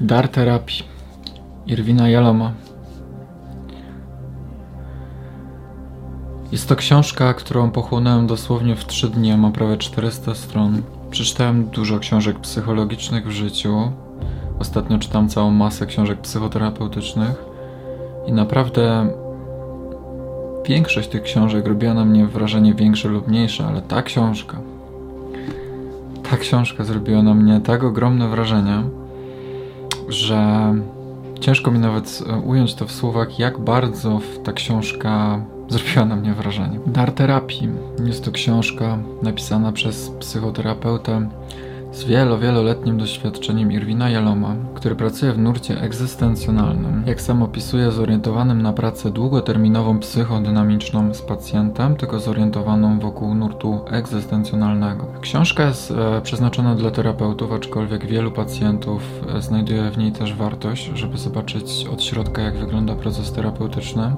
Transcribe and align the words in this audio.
Dar 0.00 0.28
terapii 0.28 0.84
Irwina 1.66 2.08
Jaloma 2.08 2.52
Jest 6.52 6.68
to 6.68 6.76
książka, 6.76 7.34
którą 7.34 7.70
pochłonąłem 7.70 8.26
dosłownie 8.26 8.76
w 8.76 8.86
trzy 8.86 9.08
dni, 9.08 9.36
ma 9.36 9.50
prawie 9.50 9.76
400 9.76 10.34
stron. 10.34 10.82
Przeczytałem 11.10 11.64
dużo 11.64 11.98
książek 11.98 12.38
psychologicznych 12.38 13.26
w 13.26 13.30
życiu. 13.30 13.92
Ostatnio 14.58 14.98
czytam 14.98 15.28
całą 15.28 15.50
masę 15.50 15.86
książek 15.86 16.20
psychoterapeutycznych 16.20 17.44
i 18.26 18.32
naprawdę 18.32 19.12
większość 20.66 21.08
tych 21.08 21.22
książek 21.22 21.66
robiła 21.66 21.94
na 21.94 22.04
mnie 22.04 22.26
wrażenie 22.26 22.74
większe 22.74 23.08
lub 23.08 23.28
mniejsze, 23.28 23.66
ale 23.66 23.82
ta 23.82 24.02
książka, 24.02 24.60
ta 26.30 26.36
książka 26.36 26.84
zrobiła 26.84 27.22
na 27.22 27.34
mnie 27.34 27.60
tak 27.60 27.84
ogromne 27.84 28.28
wrażenie, 28.28 28.82
że 30.12 30.74
ciężko 31.40 31.70
mi 31.70 31.78
nawet 31.78 32.22
e, 32.26 32.36
ująć 32.36 32.74
to 32.74 32.86
w 32.86 32.92
słowach, 32.92 33.38
jak 33.38 33.58
bardzo 33.58 34.20
ta 34.44 34.52
książka 34.52 35.40
zrobiła 35.68 36.04
na 36.04 36.16
mnie 36.16 36.34
wrażenie. 36.34 36.80
Dar 36.86 37.12
terapii 37.12 37.68
jest 38.06 38.24
to 38.24 38.32
książka 38.32 38.98
napisana 39.22 39.72
przez 39.72 40.10
psychoterapeutę 40.20 41.28
z 42.00 42.04
wielo, 42.04 42.38
wieloletnim 42.38 42.98
doświadczeniem 42.98 43.72
Irwina 43.72 44.10
Jaloma, 44.10 44.54
który 44.74 44.96
pracuje 44.96 45.32
w 45.32 45.38
nurcie 45.38 45.80
egzystencjonalnym, 45.80 47.02
jak 47.06 47.20
sam 47.20 47.42
opisuje, 47.42 47.90
zorientowanym 47.90 48.62
na 48.62 48.72
pracę 48.72 49.10
długoterminową 49.10 49.98
psychodynamiczną 49.98 51.14
z 51.14 51.22
pacjentem, 51.22 51.96
tylko 51.96 52.20
zorientowaną 52.20 52.98
wokół 52.98 53.34
nurtu 53.34 53.80
egzystencjonalnego. 53.90 55.06
Książka 55.20 55.66
jest 55.66 55.90
e, 55.90 56.20
przeznaczona 56.20 56.74
dla 56.74 56.90
terapeutów, 56.90 57.52
aczkolwiek 57.52 58.06
wielu 58.06 58.30
pacjentów 58.30 59.02
e, 59.36 59.42
znajduje 59.42 59.90
w 59.90 59.98
niej 59.98 60.12
też 60.12 60.34
wartość, 60.34 60.90
żeby 60.94 61.18
zobaczyć 61.18 61.86
od 61.92 62.02
środka, 62.02 62.42
jak 62.42 62.56
wygląda 62.56 62.94
proces 62.94 63.32
terapeutyczny. 63.32 64.14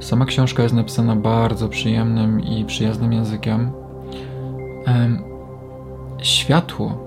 Sama 0.00 0.26
książka 0.26 0.62
jest 0.62 0.74
napisana 0.74 1.16
bardzo 1.16 1.68
przyjemnym 1.68 2.40
i 2.40 2.64
przyjaznym 2.64 3.12
językiem. 3.12 3.70
Światło, 6.22 6.98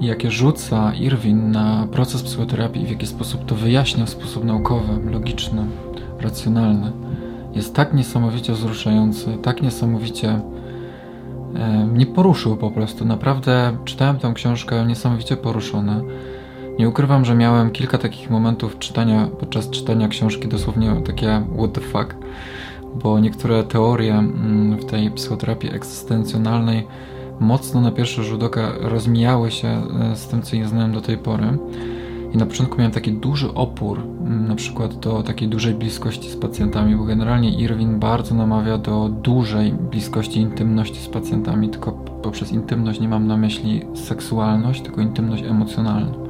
jakie 0.00 0.30
rzuca 0.30 0.94
Irwin 0.94 1.50
na 1.50 1.86
proces 1.92 2.22
psychoterapii 2.22 2.86
w 2.86 2.90
jaki 2.90 3.06
sposób 3.06 3.44
to 3.44 3.54
wyjaśnia 3.54 4.06
w 4.06 4.10
sposób 4.10 4.44
naukowy, 4.44 5.10
logiczny, 5.10 5.66
racjonalny, 6.20 6.92
jest 7.54 7.74
tak 7.74 7.94
niesamowicie 7.94 8.52
wzruszający, 8.52 9.38
tak 9.42 9.62
niesamowicie 9.62 10.40
mnie 11.92 12.06
poruszył 12.06 12.56
po 12.56 12.70
prostu. 12.70 13.04
Naprawdę 13.04 13.76
czytałem 13.84 14.18
tę 14.18 14.32
książkę 14.34 14.86
niesamowicie 14.86 15.36
poruszony. 15.36 16.02
Nie 16.78 16.88
ukrywam, 16.88 17.24
że 17.24 17.34
miałem 17.34 17.70
kilka 17.70 17.98
takich 17.98 18.30
momentów 18.30 18.78
czytania, 18.78 19.28
podczas 19.40 19.70
czytania 19.70 20.08
książki 20.08 20.48
dosłownie 20.48 21.02
takie 21.06 21.42
what 21.58 21.72
the 21.72 21.80
fuck, 21.80 22.16
bo 23.02 23.20
niektóre 23.20 23.64
teorie 23.64 24.14
mm, 24.14 24.76
w 24.76 24.84
tej 24.84 25.10
psychoterapii 25.10 25.74
egzystencjonalnej 25.74 26.86
mocno 27.40 27.80
na 27.80 27.90
pierwszy 27.90 28.24
rzut 28.24 28.42
oka 28.42 28.72
rozmijały 28.80 29.50
się 29.50 29.68
e, 29.68 30.16
z 30.16 30.28
tym, 30.28 30.42
co 30.42 30.56
ja 30.56 30.68
znałem 30.68 30.92
do 30.92 31.00
tej 31.00 31.18
pory. 31.18 31.58
I 32.34 32.36
na 32.36 32.46
początku 32.46 32.76
miałem 32.76 32.92
taki 32.92 33.12
duży 33.12 33.54
opór, 33.54 33.98
mm, 33.98 34.48
na 34.48 34.54
przykład 34.54 34.94
do 34.94 35.22
takiej 35.22 35.48
dużej 35.48 35.74
bliskości 35.74 36.30
z 36.30 36.36
pacjentami, 36.36 36.96
bo 36.96 37.04
generalnie 37.04 37.50
Irwin 37.50 37.98
bardzo 37.98 38.34
namawia 38.34 38.78
do 38.78 39.08
dużej 39.08 39.72
bliskości, 39.72 40.40
intymności 40.40 41.00
z 41.00 41.08
pacjentami, 41.08 41.68
tylko 41.68 41.92
poprzez 42.22 42.52
intymność 42.52 43.00
nie 43.00 43.08
mam 43.08 43.26
na 43.26 43.36
myśli 43.36 43.82
seksualność, 43.94 44.82
tylko 44.82 45.00
intymność 45.00 45.44
emocjonalną. 45.44 46.26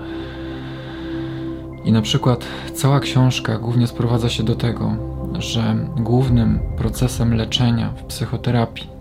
I 1.85 1.93
na 1.93 2.03
przykład 2.03 2.47
cała 2.75 3.01
książka 3.01 3.59
głównie 3.59 3.87
sprowadza 3.87 4.29
się 4.29 4.43
do 4.43 4.55
tego, 4.55 4.97
że 5.39 5.77
głównym 5.97 6.59
procesem 6.77 7.35
leczenia 7.35 7.93
w 7.97 8.05
psychoterapii, 8.05 8.96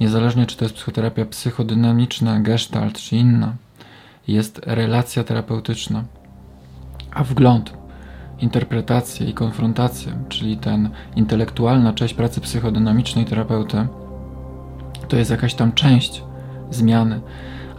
niezależnie 0.00 0.46
czy 0.46 0.56
to 0.56 0.64
jest 0.64 0.74
psychoterapia 0.74 1.24
psychodynamiczna, 1.24 2.40
gestalt 2.40 2.98
czy 2.98 3.16
inna, 3.16 3.54
jest 4.28 4.60
relacja 4.66 5.24
terapeutyczna, 5.24 6.04
a 7.10 7.24
wgląd, 7.24 7.72
interpretacja 8.40 9.26
i 9.26 9.32
konfrontacja, 9.32 10.12
czyli 10.28 10.56
ten 10.56 10.90
intelektualna 11.16 11.92
część 11.92 12.14
pracy 12.14 12.40
psychodynamicznej 12.40 13.24
terapeuty, 13.24 13.86
to 15.08 15.16
jest 15.16 15.30
jakaś 15.30 15.54
tam 15.54 15.72
część 15.72 16.22
zmiany, 16.70 17.20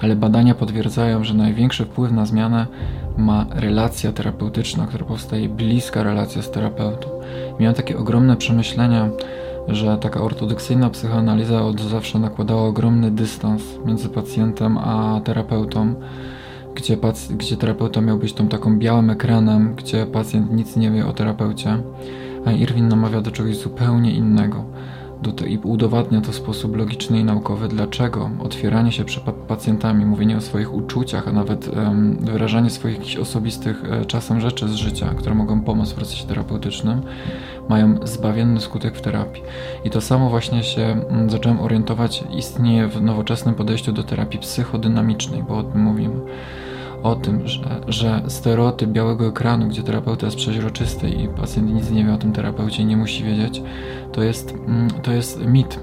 ale 0.02 0.16
badania 0.16 0.56
potwierdzają, 0.56 1.24
że 1.24 1.34
największy 1.34 1.86
wpływ 1.86 2.12
na 2.12 2.26
zmianę 2.26 2.68
ma 3.18 3.46
relacja 3.50 4.12
terapeutyczna, 4.12 4.88
która 4.88 5.06
powstaje 5.06 5.50
bliska 5.50 6.04
relacja 6.04 6.42
z 6.42 6.52
terapeutą. 6.52 7.10
Miałem 7.60 7.76
takie 7.76 7.98
ogromne 7.98 8.38
przemyślenia, 8.38 9.10
że 9.68 9.98
taka 9.98 10.22
ortodoksyjna 10.22 10.90
psychoanaliza 10.90 11.62
od 11.62 11.82
zawsze 11.82 12.20
nakładała 12.20 12.64
ogromny 12.64 13.12
dystans 13.12 13.64
między 13.86 14.10
pacjentem 14.10 14.78
a 14.78 15.22
terapeutą, 15.24 15.96
gdzie, 16.76 16.98
pac- 16.98 17.34
gdzie 17.34 17.58
terapeuta 17.58 18.02
miał 18.02 18.18
być 18.18 18.34
tą 18.34 18.48
taką 18.48 18.80
białym 18.80 19.10
ekranem, 19.10 19.76
gdzie 19.76 20.06
pacjent 20.06 20.52
nic 20.52 20.76
nie 20.76 20.92
wie 20.92 21.08
o 21.08 21.14
terapeucie, 21.14 21.78
a 22.46 22.52
Irwin 22.52 22.88
namawia 22.88 23.22
do 23.22 23.32
czegoś 23.32 23.58
zupełnie 23.58 24.12
innego. 24.12 24.66
Do 25.22 25.46
i 25.46 25.58
udowadnia 25.58 26.22
to 26.22 26.32
w 26.32 26.36
sposób 26.36 26.76
logiczny 26.76 27.20
i 27.20 27.24
naukowy, 27.24 27.68
dlaczego 27.68 28.30
otwieranie 28.40 28.92
się 28.92 29.06
przed 29.06 29.24
pacjentami, 29.24 30.06
mówienie 30.06 30.38
o 30.38 30.42
swoich 30.42 30.74
uczuciach, 30.74 31.28
a 31.28 31.32
nawet 31.32 31.68
um, 31.68 32.18
wyrażanie 32.22 32.70
swoich 32.70 32.96
jakichś 32.98 33.16
osobistych 33.16 33.84
e, 33.92 34.06
czasem 34.06 34.40
rzeczy 34.40 34.68
z 34.68 34.74
życia, 34.74 35.10
które 35.18 35.36
mogą 35.36 35.62
pomóc 35.62 35.92
w 35.92 35.96
procesie 35.96 36.28
terapeutycznym, 36.28 37.02
mają 37.70 38.08
zbawienny 38.08 38.62
skutek 38.62 38.98
w 38.98 39.02
terapii. 39.02 39.44
I 39.84 39.90
to 39.90 40.02
samo 40.02 40.30
właśnie 40.30 40.64
się 40.64 40.82
m, 41.10 41.30
zacząłem 41.30 41.60
orientować, 41.60 42.24
istnieje 42.38 42.88
w 42.88 43.02
nowoczesnym 43.02 43.56
podejściu 43.56 43.92
do 43.92 44.04
terapii 44.04 44.40
psychodynamicznej, 44.40 45.44
bo 45.44 45.58
o 45.58 45.64
tym 45.64 45.82
mówimy 45.82 46.20
o 47.04 47.16
tym, 47.16 47.48
że, 47.48 47.82
że 47.88 48.24
stereotyp 48.28 48.90
białego 48.90 49.28
ekranu, 49.28 49.68
gdzie 49.68 49.84
terapeuta 49.84 50.26
jest 50.26 50.38
przeźroczysty 50.38 51.10
i 51.10 51.28
pacjent 51.28 51.74
nic 51.74 51.92
nie 51.92 52.06
wie 52.06 52.14
o 52.14 52.18
tym 52.18 52.34
terapeucie 52.34 52.86
nie 52.86 52.98
musi 52.98 53.24
wiedzieć, 53.24 53.62
to 54.12 54.24
jest, 54.24 54.52
mm, 54.52 54.90
to 54.90 55.12
jest 55.12 55.46
mit. 55.46 55.80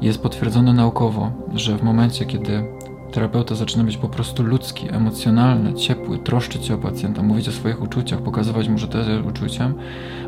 Jest 0.00 0.22
potwierdzone 0.22 0.72
naukowo, 0.72 1.32
że 1.54 1.78
w 1.78 1.82
momencie, 1.82 2.26
kiedy 2.26 2.64
terapeuta 3.12 3.54
zaczyna 3.54 3.84
być 3.84 3.96
po 3.96 4.08
prostu 4.08 4.42
ludzki, 4.42 4.88
emocjonalny, 4.88 5.74
ciepły, 5.74 6.18
troszczyć 6.18 6.66
się 6.66 6.74
o 6.74 6.78
pacjenta, 6.78 7.22
mówić 7.22 7.48
o 7.48 7.52
swoich 7.52 7.82
uczuciach, 7.82 8.22
pokazywać 8.22 8.68
mu, 8.68 8.78
że 8.78 8.88
to 8.88 8.98
jest 8.98 9.26
uczuciem, 9.26 9.74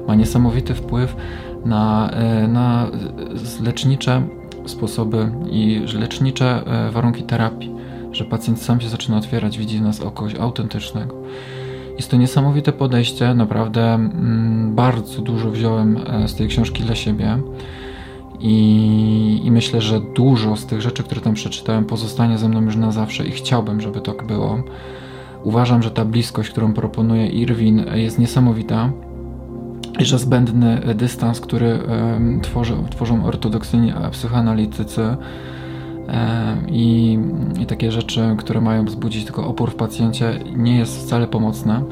ma 0.08 0.14
niesamowity 0.14 0.74
wpływ 0.74 1.16
na, 1.64 2.10
e, 2.10 2.48
na 2.48 2.86
lecznicze 3.62 4.22
sposoby 4.66 5.32
i 5.50 5.82
lecznicze 5.94 6.62
e, 6.66 6.90
warunki 6.90 7.22
terapii 7.22 7.80
że 8.12 8.24
pacjent 8.24 8.62
sam 8.62 8.80
się 8.80 8.88
zaczyna 8.88 9.16
otwierać, 9.16 9.58
widzi 9.58 9.82
nas 9.82 9.98
kogoś 9.98 10.34
autentycznego. 10.34 11.14
Jest 11.96 12.10
to 12.10 12.16
niesamowite 12.16 12.72
podejście, 12.72 13.34
naprawdę 13.34 13.94
mm, 13.94 14.74
bardzo 14.74 15.22
dużo 15.22 15.50
wziąłem 15.50 15.96
e, 15.96 16.28
z 16.28 16.34
tej 16.34 16.48
książki 16.48 16.82
dla 16.82 16.94
siebie. 16.94 17.38
I, 18.40 19.40
I, 19.44 19.50
myślę, 19.50 19.80
że 19.80 20.00
dużo 20.00 20.56
z 20.56 20.66
tych 20.66 20.80
rzeczy, 20.80 21.02
które 21.02 21.20
tam 21.20 21.34
przeczytałem, 21.34 21.84
pozostanie 21.84 22.38
ze 22.38 22.48
mną 22.48 22.62
już 22.62 22.76
na 22.76 22.92
zawsze 22.92 23.26
i 23.26 23.30
chciałbym, 23.30 23.80
żeby 23.80 24.00
tak 24.00 24.26
było. 24.26 24.62
Uważam, 25.42 25.82
że 25.82 25.90
ta 25.90 26.04
bliskość, 26.04 26.50
którą 26.50 26.72
proponuje 26.72 27.26
Irwin, 27.26 27.84
jest 27.94 28.18
niesamowita 28.18 28.90
i 29.98 30.04
że 30.04 30.18
zbędny 30.18 30.80
dystans, 30.94 31.40
który 31.40 31.78
tworzą 32.90 33.24
ortodoksyjni 33.24 33.92
psychoanalitycy, 34.10 35.16
i, 36.68 37.18
i 37.60 37.66
takie 37.66 37.92
rzeczy, 37.92 38.34
które 38.38 38.60
mają 38.60 38.84
wzbudzić 38.84 39.24
tylko 39.24 39.46
opór 39.46 39.70
w 39.70 39.74
pacjencie, 39.74 40.40
nie 40.56 40.78
jest 40.78 40.98
wcale 40.98 41.26
pomocne. 41.26 41.84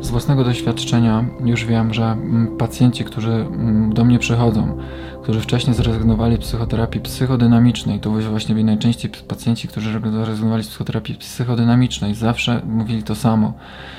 Z 0.00 0.10
własnego 0.10 0.44
doświadczenia 0.44 1.24
już 1.44 1.64
wiem, 1.64 1.94
że 1.94 2.04
mm, 2.04 2.56
pacjenci, 2.56 3.04
którzy 3.04 3.32
mm, 3.32 3.94
do 3.94 4.04
mnie 4.04 4.18
przychodzą, 4.18 4.78
którzy 5.22 5.40
wcześniej 5.40 5.76
zrezygnowali 5.76 6.36
z 6.36 6.38
psychoterapii 6.38 7.00
psychodynamicznej, 7.00 8.00
to 8.00 8.10
właśnie 8.10 8.54
najczęściej 8.64 9.10
pacjenci, 9.28 9.68
którzy 9.68 10.00
zrezygnowali 10.24 10.64
z 10.64 10.68
psychoterapii 10.68 11.14
psychodynamicznej, 11.14 12.14
zawsze 12.14 12.62
mówili 12.66 13.02
to 13.02 13.14
samo, 13.14 13.52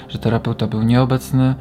że 0.10 0.19
terapeuta 0.19 0.68
był 0.68 0.83
nieobecny, 0.83 1.56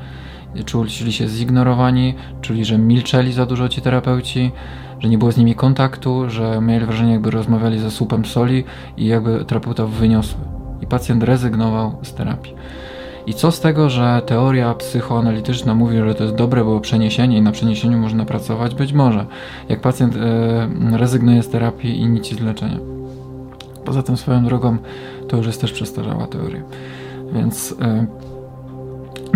czuli 0.64 1.12
się 1.12 1.28
zignorowani, 1.28 2.14
czuli, 2.40 2.64
że 2.64 2.78
milczeli 2.78 3.32
za 3.32 3.46
dużo 3.46 3.68
ci 3.68 3.80
terapeuci, 3.80 4.52
że 5.00 5.08
nie 5.08 5.18
było 5.18 5.32
z 5.32 5.36
nimi 5.36 5.54
kontaktu, 5.54 6.30
że 6.30 6.60
mieli 6.60 6.86
wrażenie, 6.86 7.12
jakby 7.12 7.30
rozmawiali 7.30 7.78
ze 7.78 7.90
słupem 7.90 8.24
soli 8.24 8.64
i 8.96 9.06
jakby 9.06 9.44
terapeuta 9.44 9.86
wyniosły. 9.86 10.40
I 10.82 10.86
pacjent 10.86 11.22
rezygnował 11.22 11.96
z 12.02 12.14
terapii. 12.14 12.54
I 13.26 13.34
co 13.34 13.50
z 13.50 13.60
tego, 13.60 13.90
że 13.90 14.22
teoria 14.26 14.74
psychoanalityczna 14.74 15.74
mówi, 15.74 15.98
że 15.98 16.14
to 16.14 16.24
jest 16.24 16.36
dobre 16.36 16.64
było 16.64 16.80
przeniesienie 16.80 17.38
i 17.38 17.42
na 17.42 17.52
przeniesieniu 17.52 17.98
można 17.98 18.24
pracować? 18.24 18.74
Być 18.74 18.92
może. 18.92 19.26
Jak 19.68 19.80
pacjent 19.80 20.16
e, 20.16 20.98
rezygnuje 20.98 21.42
z 21.42 21.48
terapii 21.48 22.00
i 22.00 22.06
nic 22.06 22.34
z 22.34 22.40
leczenia. 22.40 22.78
Poza 23.84 24.02
tym 24.02 24.16
swoją 24.16 24.44
drogą 24.44 24.76
to 25.28 25.36
już 25.36 25.46
jest 25.46 25.60
też 25.60 25.72
przestarzała 25.72 26.26
teoria. 26.26 26.62
Więc 27.32 27.74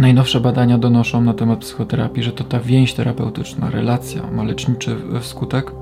Najnowsze 0.03 0.41
badania 0.41 0.79
donoszą 0.79 1.21
na 1.21 1.35
temat 1.35 1.59
psychoterapii, 1.59 2.23
że 2.23 2.33
to 2.33 2.45
ta 2.45 2.61
więź 2.61 2.95
terapeutyczna, 2.95 3.71
relacja 3.71 4.23
ma 4.31 4.43
leczniczy 4.43 4.97
skutek, 5.21 5.73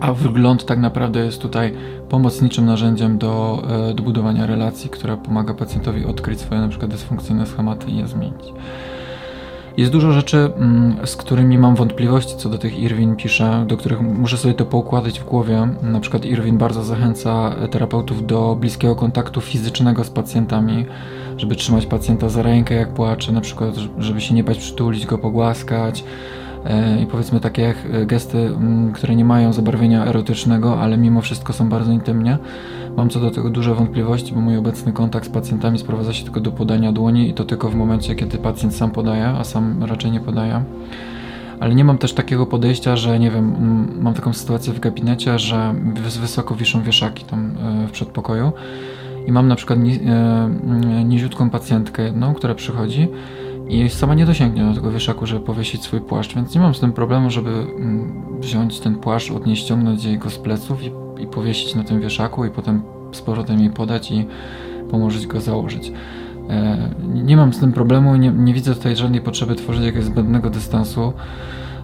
a 0.00 0.12
wygląd 0.12 0.64
tak 0.64 0.78
naprawdę 0.78 1.24
jest 1.24 1.42
tutaj 1.42 1.74
pomocniczym 2.08 2.66
narzędziem 2.66 3.18
do, 3.18 3.62
do 3.94 4.02
budowania 4.02 4.46
relacji, 4.46 4.90
która 4.90 5.16
pomaga 5.16 5.54
pacjentowi 5.54 6.04
odkryć 6.04 6.40
swoje 6.40 6.68
przykład 6.68 6.90
dysfunkcyjne 6.90 7.46
schematy 7.46 7.90
i 7.90 7.96
je 7.96 8.08
zmienić. 8.08 8.44
Jest 9.76 9.92
dużo 9.92 10.12
rzeczy, 10.12 10.36
mm, 10.56 10.96
z 11.06 11.16
którymi 11.16 11.58
mam 11.58 11.74
wątpliwości 11.74 12.36
co 12.36 12.48
do 12.48 12.58
tych 12.58 12.78
Irwin 12.78 13.16
pisze, 13.16 13.64
do 13.68 13.76
których 13.76 14.00
muszę 14.00 14.38
sobie 14.38 14.54
to 14.54 14.66
poukładać 14.66 15.20
w 15.20 15.24
głowie. 15.24 15.68
Na 15.82 16.00
przykład 16.00 16.24
Irwin 16.24 16.58
bardzo 16.58 16.84
zachęca 16.84 17.54
terapeutów 17.70 18.26
do 18.26 18.56
bliskiego 18.60 18.96
kontaktu 18.96 19.40
fizycznego 19.40 20.04
z 20.04 20.10
pacjentami, 20.10 20.86
żeby 21.36 21.56
trzymać 21.56 21.86
pacjenta 21.86 22.28
za 22.28 22.42
rękę 22.42 22.74
jak 22.74 22.88
płacze, 22.88 23.32
na 23.32 23.40
przykład 23.40 23.74
żeby 23.98 24.20
się 24.20 24.34
nie 24.34 24.44
bać 24.44 24.58
przytulić 24.58 25.06
go, 25.06 25.18
pogłaskać, 25.18 26.04
E, 26.64 27.02
i 27.02 27.06
powiedzmy 27.06 27.40
takie 27.40 27.74
gesty, 28.06 28.38
mm, 28.38 28.92
które 28.92 29.16
nie 29.16 29.24
mają 29.24 29.52
zabarwienia 29.52 30.06
erotycznego, 30.06 30.80
ale 30.80 30.96
mimo 30.96 31.20
wszystko 31.20 31.52
są 31.52 31.68
bardzo 31.68 31.92
intymnie. 31.92 32.38
Mam 32.96 33.10
co 33.10 33.20
do 33.20 33.30
tego 33.30 33.50
duże 33.50 33.74
wątpliwości, 33.74 34.34
bo 34.34 34.40
mój 34.40 34.56
obecny 34.56 34.92
kontakt 34.92 35.26
z 35.26 35.28
pacjentami 35.28 35.78
sprowadza 35.78 36.12
się 36.12 36.24
tylko 36.24 36.40
do 36.40 36.52
podania 36.52 36.92
dłoni 36.92 37.28
i 37.28 37.34
to 37.34 37.44
tylko 37.44 37.68
w 37.68 37.74
momencie, 37.74 38.14
kiedy 38.14 38.38
pacjent 38.38 38.74
sam 38.74 38.90
podaje, 38.90 39.26
a 39.26 39.44
sam 39.44 39.84
raczej 39.84 40.10
nie 40.10 40.20
podaje. 40.20 40.64
Ale 41.60 41.74
nie 41.74 41.84
mam 41.84 41.98
też 41.98 42.12
takiego 42.12 42.46
podejścia, 42.46 42.96
że 42.96 43.18
nie 43.18 43.30
wiem, 43.30 43.56
mam 44.00 44.14
taką 44.14 44.32
sytuację 44.32 44.72
w 44.72 44.80
gabinecie, 44.80 45.38
że 45.38 45.74
wysoko 46.20 46.54
wiszą 46.54 46.82
wieszaki 46.82 47.24
tam 47.24 47.56
e, 47.84 47.88
w 47.88 47.90
przedpokoju 47.90 48.52
i 49.26 49.32
mam 49.32 49.48
na 49.48 49.56
przykład 49.56 49.78
niziutką 51.04 51.50
pacjentkę 51.50 52.02
jedną, 52.02 52.34
która 52.34 52.54
przychodzi 52.54 53.08
i 53.68 53.90
sama 53.90 54.14
nie 54.14 54.26
dosięgnie 54.26 54.64
do 54.64 54.74
tego 54.74 54.90
wieszaku, 54.90 55.26
żeby 55.26 55.46
powiesić 55.46 55.82
swój 55.82 56.00
płaszcz, 56.00 56.34
więc 56.34 56.54
nie 56.54 56.60
mam 56.60 56.74
z 56.74 56.80
tym 56.80 56.92
problemu, 56.92 57.30
żeby 57.30 57.50
mm, 57.50 58.40
wziąć 58.40 58.80
ten 58.80 58.96
płaszcz, 58.96 59.30
od 59.30 59.46
niej 59.46 59.56
ściągnąć 59.56 60.04
jej 60.04 60.18
go 60.18 60.30
z 60.30 60.38
pleców 60.38 60.84
i, 60.84 60.90
i 61.18 61.26
powiesić 61.26 61.74
na 61.74 61.84
tym 61.84 62.00
wieszaku 62.00 62.44
i 62.44 62.50
potem 62.50 62.82
z 63.12 63.20
powrotem 63.20 63.60
jej 63.60 63.70
podać 63.70 64.10
i 64.10 64.26
pomóc 64.90 65.26
go 65.26 65.40
założyć. 65.40 65.92
E, 66.50 66.90
nie 67.14 67.36
mam 67.36 67.52
z 67.52 67.60
tym 67.60 67.72
problemu, 67.72 68.16
nie, 68.16 68.30
nie 68.30 68.54
widzę 68.54 68.74
tutaj 68.74 68.96
żadnej 68.96 69.20
potrzeby 69.20 69.54
tworzenia 69.54 69.86
jakiegoś 69.86 70.06
zbędnego 70.06 70.50
dystansu 70.50 71.12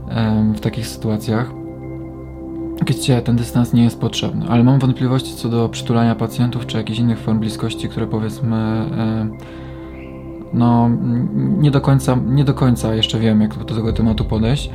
e, 0.08 0.52
w 0.56 0.60
takich 0.60 0.86
sytuacjach 0.86 1.60
gdzie 2.84 3.22
ten 3.22 3.36
dystans 3.36 3.72
nie 3.72 3.84
jest 3.84 4.00
potrzebny, 4.00 4.46
ale 4.48 4.64
mam 4.64 4.78
wątpliwości 4.78 5.34
co 5.34 5.48
do 5.48 5.68
przytulania 5.68 6.14
pacjentów 6.14 6.66
czy 6.66 6.76
jakichś 6.76 6.98
innych 6.98 7.18
form 7.18 7.38
bliskości, 7.38 7.88
które 7.88 8.06
powiedzmy 8.06 8.56
e, 8.56 9.28
no 10.52 10.90
nie 11.58 11.70
do 11.70 11.80
końca, 11.80 12.18
nie 12.26 12.44
do 12.44 12.54
końca 12.54 12.94
jeszcze 12.94 13.18
wiem, 13.18 13.40
jak 13.40 13.64
do 13.64 13.74
tego 13.74 13.92
tematu 13.92 14.24
podejść. 14.24 14.70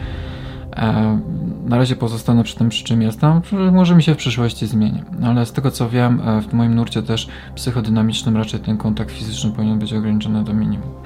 Na 1.65 1.77
razie 1.77 1.95
pozostanę 1.95 2.43
przy 2.43 2.55
tym, 2.55 2.69
przy 2.69 2.83
czym 2.83 3.01
jestem. 3.01 3.41
Może 3.71 3.95
mi 3.95 4.03
się 4.03 4.13
w 4.13 4.17
przyszłości 4.17 4.67
zmieni. 4.67 5.03
Ale 5.23 5.45
z 5.45 5.51
tego 5.51 5.71
co 5.71 5.89
wiem, 5.89 6.21
e, 6.25 6.41
w 6.41 6.53
moim 6.53 6.75
nurcie 6.75 7.03
też 7.03 7.27
psychodynamicznym 7.55 8.37
raczej 8.37 8.59
ten 8.59 8.77
kontakt 8.77 9.11
fizyczny 9.11 9.51
powinien 9.51 9.79
być 9.79 9.93
ograniczony 9.93 10.43
do 10.43 10.53
minimum. 10.53 11.04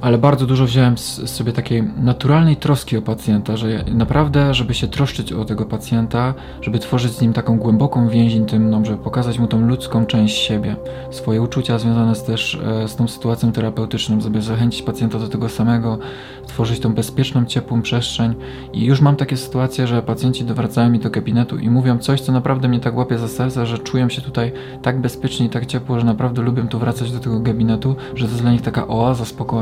Ale 0.00 0.18
bardzo 0.18 0.46
dużo 0.46 0.64
wziąłem 0.64 0.98
z 0.98 1.30
sobie 1.30 1.52
takiej 1.52 1.82
naturalnej 1.82 2.56
troski 2.56 2.96
o 2.96 3.02
pacjenta, 3.02 3.56
że 3.56 3.84
naprawdę, 3.94 4.54
żeby 4.54 4.74
się 4.74 4.88
troszczyć 4.88 5.32
o 5.32 5.44
tego 5.44 5.64
pacjenta, 5.64 6.34
żeby 6.60 6.78
tworzyć 6.78 7.12
z 7.12 7.20
nim 7.20 7.32
taką 7.32 7.58
głęboką 7.58 8.08
więź 8.08 8.34
intymną, 8.34 8.84
żeby 8.84 8.98
pokazać 8.98 9.38
mu 9.38 9.46
tą 9.46 9.60
ludzką 9.60 10.06
część 10.06 10.36
siebie, 10.36 10.76
swoje 11.10 11.42
uczucia 11.42 11.78
związane 11.78 12.14
z, 12.14 12.24
też 12.24 12.58
e, 12.84 12.88
z 12.88 12.96
tą 12.96 13.08
sytuacją 13.08 13.52
terapeutyczną, 13.52 14.20
żeby 14.20 14.42
zachęcić 14.42 14.82
pacjenta 14.82 15.18
do 15.18 15.28
tego 15.28 15.48
samego, 15.48 15.98
tworzyć 16.46 16.80
tą 16.80 16.94
bezpieczną, 16.94 17.44
ciepłą 17.44 17.82
przestrzeń. 17.82 18.34
I 18.72 18.84
już 18.84 19.00
mam 19.00 19.16
takie 19.16 19.36
sytuacje, 19.36 19.86
że 19.86 20.02
pacjenci 20.02 20.44
wracają 20.44 20.90
mi 20.90 20.98
do 20.98 21.10
gabinetu 21.10 21.58
i 21.58 21.70
mówią 21.70 21.98
coś, 21.98 22.20
co 22.20 22.32
naprawdę 22.32 22.68
mnie 22.68 22.80
tak 22.80 22.96
łapie 22.96 23.18
za 23.18 23.28
serce, 23.28 23.66
że 23.66 23.78
czują 23.78 24.08
się 24.08 24.22
tutaj 24.22 24.52
tak 24.82 25.00
bezpiecznie 25.00 25.46
i 25.46 25.50
tak 25.50 25.66
ciepło, 25.66 26.00
że 26.00 26.06
naprawdę 26.06 26.42
lubią 26.42 26.68
tu 26.68 26.78
wracać 26.78 27.12
do 27.12 27.20
tego 27.20 27.40
gabinetu, 27.40 27.96
że 28.14 28.24
to 28.24 28.30
jest 28.30 28.42
dla 28.42 28.52
nich 28.52 28.62
taka 28.62 28.88
oaza 28.88 29.24
spokoju 29.24 29.57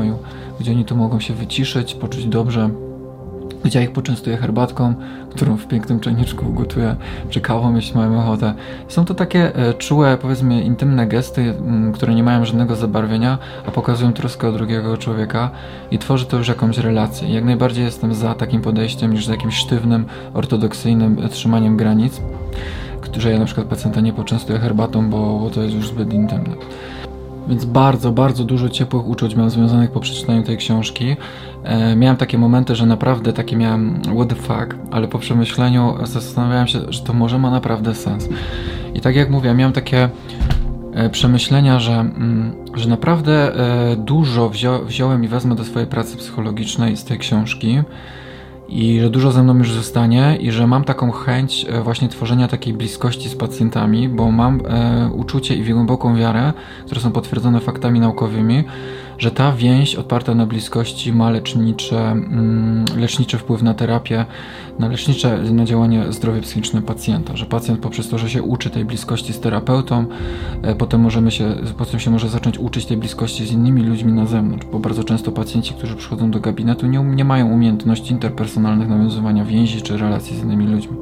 gdzie 0.59 0.71
oni 0.71 0.85
tu 0.85 0.95
mogą 0.95 1.19
się 1.19 1.33
wyciszyć, 1.33 1.95
poczuć 1.95 2.25
dobrze, 2.25 2.69
gdzie 3.63 3.79
ja 3.79 3.85
ich 3.85 3.91
poczęstuję 3.91 4.37
herbatką, 4.37 4.93
którą 5.29 5.57
w 5.57 5.67
pięknym 5.67 5.99
czajniczku 5.99 6.49
ugotuję, 6.49 6.95
czy 7.29 7.41
kawą, 7.41 7.75
jeśli 7.75 7.97
mają 7.97 8.19
ochotę. 8.19 8.53
Są 8.87 9.05
to 9.05 9.13
takie 9.13 9.55
e, 9.55 9.73
czułe, 9.73 10.17
powiedzmy, 10.21 10.61
intymne 10.61 11.07
gesty, 11.07 11.41
m, 11.41 11.91
które 11.93 12.15
nie 12.15 12.23
mają 12.23 12.45
żadnego 12.45 12.75
zabarwienia, 12.75 13.37
a 13.67 13.71
pokazują 13.71 14.13
troskę 14.13 14.49
o 14.49 14.51
drugiego 14.51 14.97
człowieka 14.97 15.51
i 15.91 15.99
tworzy 15.99 16.25
to 16.25 16.37
już 16.37 16.47
jakąś 16.47 16.77
relację. 16.77 17.29
Jak 17.29 17.45
najbardziej 17.45 17.85
jestem 17.85 18.13
za 18.13 18.35
takim 18.35 18.61
podejściem 18.61 19.13
niż 19.13 19.25
za 19.25 19.31
jakimś 19.31 19.55
sztywnym, 19.55 20.05
ortodoksyjnym 20.33 21.29
trzymaniem 21.29 21.77
granic, 21.77 22.21
że 23.17 23.31
ja 23.31 23.39
na 23.39 23.45
przykład 23.45 23.67
pacjenta 23.67 24.01
nie 24.01 24.13
poczęstuję 24.13 24.59
herbatą, 24.59 25.09
bo 25.09 25.49
to 25.53 25.61
jest 25.61 25.75
już 25.75 25.87
zbyt 25.87 26.13
intymne. 26.13 26.55
Więc 27.49 27.65
bardzo, 27.65 28.11
bardzo 28.11 28.43
dużo 28.43 28.69
ciepłych 28.69 29.07
uczuć 29.07 29.35
miałem 29.35 29.49
związanych 29.49 29.91
po 29.91 29.99
przeczytaniu 29.99 30.43
tej 30.43 30.57
książki. 30.57 31.15
E, 31.63 31.95
miałem 31.95 32.17
takie 32.17 32.37
momenty, 32.37 32.75
że 32.75 32.85
naprawdę 32.85 33.33
takie 33.33 33.55
miałem 33.55 34.01
what 34.01 34.29
the 34.29 34.35
fuck, 34.35 34.75
ale 34.91 35.07
po 35.07 35.19
przemyśleniu 35.19 35.93
zastanawiałem 36.03 36.67
się, 36.67 36.79
że 36.89 37.01
to 37.01 37.13
może 37.13 37.39
ma 37.39 37.51
naprawdę 37.51 37.95
sens. 37.95 38.29
I 38.93 39.01
tak 39.01 39.15
jak 39.15 39.29
mówię, 39.29 39.53
miałem 39.53 39.73
takie 39.73 40.09
e, 40.93 41.09
przemyślenia, 41.09 41.79
że, 41.79 41.93
mm, 41.93 42.55
że 42.75 42.89
naprawdę 42.89 43.55
e, 43.55 43.95
dużo 43.95 44.49
wzią, 44.49 44.85
wziąłem 44.85 45.23
i 45.23 45.27
wezmę 45.27 45.55
do 45.55 45.63
swojej 45.63 45.87
pracy 45.87 46.17
psychologicznej 46.17 46.97
z 46.97 47.03
tej 47.03 47.17
książki 47.17 47.81
i 48.69 48.99
że 49.01 49.09
dużo 49.09 49.31
ze 49.31 49.43
mną 49.43 49.57
już 49.57 49.71
zostanie 49.71 50.37
i 50.41 50.51
że 50.51 50.67
mam 50.67 50.83
taką 50.83 51.11
chęć 51.11 51.65
e, 51.69 51.81
właśnie 51.81 52.09
tworzenia 52.09 52.47
takiej 52.47 52.73
bliskości 52.73 53.29
z 53.29 53.35
pacjentami, 53.35 54.09
bo 54.09 54.31
mam 54.31 54.61
e, 54.65 55.09
uczucie 55.13 55.55
i 55.55 55.73
głęboką 55.73 56.15
wiarę, 56.15 56.53
które 56.85 57.01
są 57.01 57.11
potwierdzone 57.11 57.59
faktami 57.59 57.99
naukowymi, 57.99 58.63
że 59.17 59.31
ta 59.31 59.51
więź 59.51 59.95
oparta 59.95 60.35
na 60.35 60.45
bliskości 60.45 61.13
ma 61.13 61.29
lecznicze, 61.29 62.11
mm, 62.11 62.85
leczniczy 62.97 63.37
wpływ 63.37 63.61
na 63.61 63.73
terapię, 63.73 64.25
na 64.79 64.87
lecznicze, 64.87 65.43
na 65.51 65.65
działanie 65.65 66.03
zdrowia 66.09 66.41
psychiczne 66.41 66.81
pacjenta, 66.81 67.37
że 67.37 67.45
pacjent 67.45 67.79
poprzez 67.79 68.09
to, 68.09 68.17
że 68.17 68.29
się 68.29 68.43
uczy 68.43 68.69
tej 68.69 68.85
bliskości 68.85 69.33
z 69.33 69.39
terapeutą, 69.39 70.05
e, 70.61 70.75
potem 70.75 71.01
możemy 71.01 71.31
się, 71.31 71.55
potem 71.77 71.99
się 71.99 72.11
może 72.11 72.29
zacząć 72.29 72.57
uczyć 72.57 72.85
tej 72.85 72.97
bliskości 72.97 73.45
z 73.45 73.51
innymi 73.51 73.83
ludźmi 73.83 74.13
na 74.13 74.25
zewnątrz, 74.25 74.65
bo 74.71 74.79
bardzo 74.79 75.03
często 75.03 75.31
pacjenci, 75.31 75.73
którzy 75.73 75.95
przychodzą 75.95 76.31
do 76.31 76.39
gabinetu 76.39 76.87
nie, 76.87 76.99
nie 76.99 77.25
mają 77.25 77.47
umiejętności 77.47 78.11
interpersonalnych 78.13 78.89
nawiązywania 78.89 79.45
więzi 79.45 79.81
czy 79.81 79.97
relacji 79.97 80.37
z 80.37 80.43
innymi 80.43 80.67
ludźmi. 80.67 80.97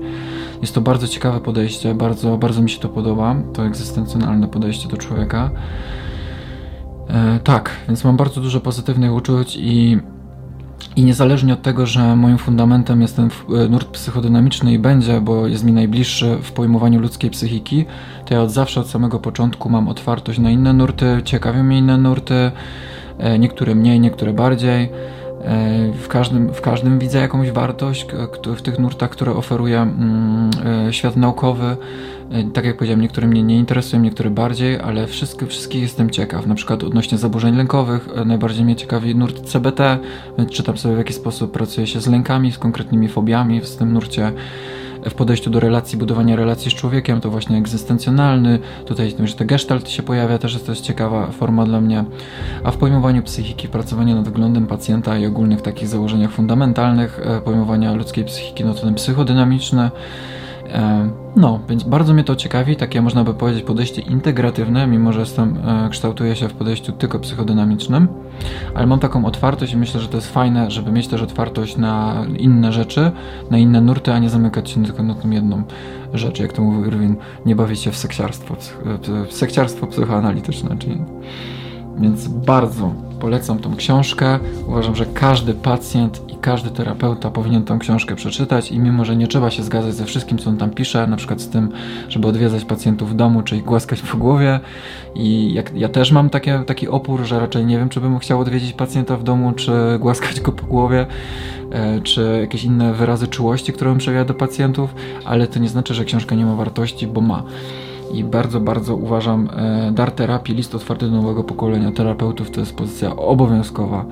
Jest 0.62 0.76
to 0.76 0.82
bardzo 0.82 1.08
ciekawe 1.08 1.40
podejście, 1.40 1.96
bardzo, 1.96 2.38
bardzo 2.38 2.62
mi 2.62 2.70
się 2.70 2.80
to 2.80 2.90
podoba, 2.90 3.36
to 3.54 3.66
egzystencjonalne 3.66 4.48
podejście 4.48 4.90
do 4.90 4.98
człowieka. 4.98 5.52
E, 7.10 7.40
tak, 7.44 7.70
więc 7.88 8.04
mam 8.04 8.18
bardzo 8.18 8.42
dużo 8.42 8.60
pozytywnych 8.60 9.14
uczuć 9.14 9.58
i, 9.60 10.00
i 10.96 11.04
niezależnie 11.04 11.54
od 11.54 11.62
tego, 11.62 11.86
że 11.86 12.16
moim 12.16 12.38
fundamentem 12.38 13.02
jest 13.02 13.16
ten 13.16 13.26
e, 13.26 13.70
nurt 13.70 13.88
psychodynamiczny 13.88 14.74
i 14.74 14.80
będzie, 14.80 15.22
bo 15.22 15.48
jest 15.48 15.64
mi 15.64 15.74
najbliższy 15.74 16.38
w 16.42 16.52
pojmowaniu 16.52 17.00
ludzkiej 17.00 17.32
psychiki, 17.32 17.86
to 18.26 18.34
ja 18.34 18.42
od 18.42 18.52
zawsze, 18.52 18.80
od 18.80 18.90
samego 18.90 19.20
początku 19.20 19.70
mam 19.70 19.88
otwartość 19.88 20.40
na 20.40 20.52
inne 20.52 20.74
nurty, 20.74 21.22
ciekawią 21.24 21.64
mnie 21.64 21.78
inne 21.78 21.98
nurty, 21.98 22.52
e, 23.18 23.40
niektóre 23.40 23.76
mniej, 23.76 24.00
niektóre 24.00 24.34
bardziej. 24.34 24.90
E, 25.46 25.92
w 25.92 26.08
każdym, 26.08 26.54
w 26.54 26.62
każdym 26.62 27.00
widzę 27.00 27.20
jakąś 27.20 27.52
wartość 27.52 28.08
w 28.58 28.62
tych 28.62 28.80
nurtach, 28.80 29.10
które 29.10 29.32
oferuje 29.36 29.82
mm, 29.82 30.50
e, 30.88 30.94
świat 30.94 31.16
naukowy. 31.16 31.78
E, 32.32 32.44
tak 32.44 32.66
jak 32.66 32.78
powiedziałem, 32.78 33.02
niektóre 33.02 33.28
mnie 33.28 33.44
nie 33.44 33.58
interesują, 33.58 34.04
niektóre 34.04 34.30
bardziej, 34.30 34.80
ale 34.80 35.08
wszystkie, 35.08 35.48
wszystkich 35.48 35.82
jestem 35.82 36.10
ciekaw. 36.10 36.48
Na 36.48 36.56
przykład 36.56 36.84
odnośnie 36.84 37.18
zaburzeń 37.18 37.56
lękowych, 37.56 38.10
najbardziej 38.26 38.66
mnie 38.66 38.76
ciekawi 38.76 39.16
nurt 39.16 39.42
CBT, 39.42 40.00
czytam 40.52 40.78
sobie 40.78 40.96
w 40.96 40.98
jaki 40.98 41.14
sposób 41.14 41.52
pracuje 41.52 41.88
się 41.88 42.02
z 42.02 42.08
lękami, 42.08 42.52
z 42.52 42.58
konkretnymi 42.58 43.08
fobiami 43.08 43.62
w 43.62 43.76
tym 43.76 43.94
nurcie 43.94 44.32
w 45.10 45.14
podejściu 45.14 45.50
do 45.50 45.60
relacji, 45.60 45.98
budowania 45.98 46.36
relacji 46.36 46.72
z 46.72 46.74
człowiekiem, 46.74 47.22
to 47.22 47.30
właśnie 47.30 47.58
egzystencjonalny, 47.58 48.60
tutaj 48.86 49.16
że 49.24 49.46
gestalt 49.46 49.90
się 49.90 50.04
pojawia, 50.04 50.38
też 50.38 50.54
jest 50.54 50.66
to 50.66 50.76
ciekawa 50.76 51.28
forma 51.28 51.66
dla 51.66 51.82
mnie, 51.82 52.06
a 52.64 52.72
w 52.72 52.78
pojmowaniu 52.78 53.24
psychiki, 53.24 53.68
pracowanie 53.68 54.16
nad 54.16 54.26
wyglądem 54.26 54.68
pacjenta 54.68 55.18
i 55.18 55.26
ogólnych 55.26 55.62
takich 55.62 55.88
założeniach 55.88 56.32
fundamentalnych 56.32 57.20
e, 57.24 57.42
pojmowania 57.42 57.94
ludzkiej 57.94 58.26
psychiki, 58.26 58.66
no 58.66 58.74
to 58.74 58.82
ten 58.82 58.96
psychodynamiczny, 58.96 59.92
no, 61.36 61.60
więc 61.70 61.84
bardzo 61.84 62.14
mnie 62.14 62.24
to 62.24 62.36
ciekawi, 62.36 62.76
takie 62.76 63.02
można 63.02 63.24
by 63.24 63.34
powiedzieć 63.34 63.64
podejście 63.64 64.02
integratywne, 64.02 64.88
mimo 64.88 65.14
że 65.14 65.20
jestem, 65.20 65.58
e, 65.58 65.90
kształtuję 65.90 66.36
się 66.36 66.50
w 66.50 66.54
podejściu 66.54 66.92
tylko 66.92 67.20
psychodynamicznym, 67.20 68.08
ale 68.76 68.88
mam 68.88 69.00
taką 69.00 69.26
otwartość 69.26 69.74
i 69.74 69.78
myślę, 69.78 70.02
że 70.02 70.08
to 70.08 70.18
jest 70.18 70.34
fajne, 70.34 70.72
żeby 70.72 70.92
mieć 70.92 71.08
też 71.08 71.22
otwartość 71.22 71.78
na 71.78 72.26
inne 72.38 72.74
rzeczy, 72.74 73.12
na 73.52 73.58
inne 73.58 73.82
nurty, 73.82 74.14
a 74.14 74.20
nie 74.20 74.30
zamykać 74.30 74.70
się 74.70 74.84
tylko 74.84 75.04
na 75.04 75.16
tą 75.16 75.30
jedną 75.30 75.64
rzecz, 76.14 76.40
jak 76.40 76.54
to 76.54 76.62
mówił 76.62 76.86
Irwin, 76.86 77.16
nie 77.46 77.56
bawić 77.56 77.80
się 77.80 77.92
w 77.92 77.98
seksiarstwo, 77.98 78.56
w 79.86 79.90
psychoanalityczne, 79.90 80.78
czyli 80.78 81.02
więc 82.00 82.28
bardzo 82.28 82.94
polecam 83.20 83.60
tą 83.60 83.76
książkę. 83.76 84.40
Uważam, 84.68 84.96
że 84.96 85.06
każdy 85.06 85.54
pacjent 85.54 86.22
i 86.30 86.36
każdy 86.36 86.70
terapeuta 86.70 87.32
powinien 87.32 87.64
tą 87.64 87.80
książkę 87.80 88.16
przeczytać 88.16 88.72
i 88.72 88.80
mimo, 88.80 89.06
że 89.06 89.16
nie 89.16 89.28
trzeba 89.28 89.52
się 89.52 89.64
zgadzać 89.64 89.94
ze 89.94 90.06
wszystkim, 90.06 90.38
co 90.38 90.50
on 90.50 90.58
tam 90.58 90.70
pisze, 90.70 91.08
na 91.08 91.18
przykład 91.18 91.42
z 91.42 91.50
tym, 91.50 91.70
żeby 92.10 92.28
odwiedzać 92.28 92.66
pacjentów 92.66 93.12
w 93.12 93.16
domu, 93.16 93.42
czy 93.42 93.58
ich 93.58 93.64
głaskać 93.64 94.02
po 94.02 94.18
głowie 94.18 94.60
i 95.16 95.54
jak, 95.54 95.76
ja 95.76 95.90
też 95.90 96.12
mam 96.12 96.30
takie, 96.30 96.64
taki 96.68 96.88
opór, 96.88 97.24
że 97.24 97.40
raczej 97.40 97.66
nie 97.66 97.78
wiem, 97.78 97.90
czy 97.90 98.02
bym 98.02 98.20
chciał 98.20 98.40
odwiedzić 98.40 98.74
pacjenta 98.74 99.18
w 99.18 99.24
domu, 99.24 99.52
czy 99.52 99.72
głaskać 100.00 100.42
go 100.42 100.52
po 100.52 100.66
głowie, 100.66 101.06
e, 101.72 102.02
czy 102.02 102.38
jakieś 102.42 102.64
inne 102.64 102.94
wyrazy 102.94 103.28
czułości, 103.28 103.74
które 103.74 103.90
bym 103.90 104.00
przewijał 104.00 104.26
do 104.26 104.34
pacjentów, 104.34 104.96
ale 105.26 105.48
to 105.48 105.60
nie 105.60 105.70
znaczy, 105.70 105.94
że 105.94 106.06
książka 106.06 106.36
nie 106.36 106.46
ma 106.46 106.56
wartości, 106.56 107.08
bo 107.08 107.22
ma 107.22 107.44
i 108.16 108.24
bardzo, 108.24 108.60
bardzo 108.60 108.96
uważam 108.96 109.50
e, 109.56 109.92
dar 109.92 110.12
terapii, 110.12 110.56
list 110.56 110.76
otwarty 110.76 111.10
do 111.10 111.16
nowego 111.16 111.44
pokolenia 111.44 111.92
terapeutów 111.92 112.52
to 112.52 112.60
jest 112.60 112.76
pozycja 112.76 113.16
obowiązkowa. 113.16 114.06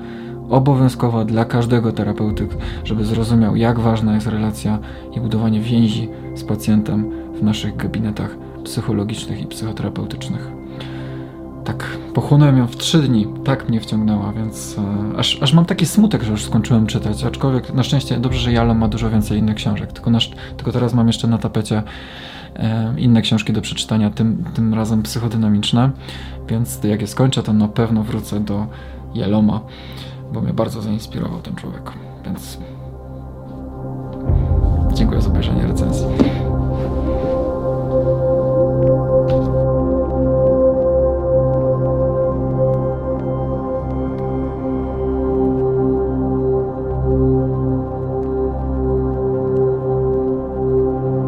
Obowiązkowa 0.50 1.24
dla 1.24 1.44
każdego 1.44 1.92
terapeuty, 1.92 2.48
żeby 2.84 3.04
zrozumiał, 3.04 3.56
jak 3.56 3.80
ważna 3.80 4.14
jest 4.14 4.26
relacja 4.26 4.78
i 5.16 5.20
budowanie 5.20 5.60
więzi 5.60 6.08
z 6.34 6.44
pacjentem 6.44 7.10
w 7.34 7.42
naszych 7.42 7.76
gabinetach 7.76 8.36
psychologicznych 8.64 9.40
i 9.40 9.46
psychoterapeutycznych. 9.46 10.50
Tak, 11.64 11.84
pochłonąłem 12.14 12.58
ją 12.58 12.66
w 12.66 12.76
trzy 12.76 12.98
dni, 12.98 13.26
tak 13.44 13.68
mnie 13.68 13.80
wciągnęła, 13.80 14.32
więc 14.32 14.76
e, 14.78 15.18
aż, 15.18 15.42
aż 15.42 15.52
mam 15.52 15.64
taki 15.64 15.86
smutek, 15.86 16.22
że 16.22 16.30
już 16.30 16.44
skończyłem 16.44 16.86
czytać, 16.86 17.24
aczkolwiek 17.24 17.74
na 17.74 17.82
szczęście 17.82 18.18
dobrze, 18.18 18.40
że 18.40 18.52
Jalom 18.52 18.78
ma 18.78 18.88
dużo 18.88 19.10
więcej 19.10 19.38
innych 19.38 19.56
książek, 19.56 19.92
tylko, 19.92 20.10
nasz, 20.10 20.30
tylko 20.56 20.72
teraz 20.72 20.94
mam 20.94 21.06
jeszcze 21.06 21.28
na 21.28 21.38
tapecie 21.38 21.82
inne 22.96 23.22
książki 23.22 23.52
do 23.52 23.60
przeczytania, 23.60 24.10
tym, 24.10 24.44
tym 24.54 24.74
razem 24.74 25.02
psychodynamiczne, 25.02 25.90
więc 26.48 26.84
jak 26.84 27.00
je 27.00 27.06
skończę, 27.06 27.42
to 27.42 27.52
na 27.52 27.68
pewno 27.68 28.02
wrócę 28.02 28.40
do 28.40 28.66
Jeloma, 29.14 29.60
bo 30.32 30.40
mnie 30.40 30.52
bardzo 30.52 30.82
zainspirował 30.82 31.40
ten 31.40 31.54
człowiek, 31.54 31.92
więc 32.24 32.58
dziękuję 34.94 35.20
za 35.20 35.28
obejrzenie 35.28 35.66
recenzji. 35.66 36.06